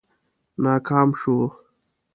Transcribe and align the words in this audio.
ناکام 0.63 1.09
شو. 1.19 1.35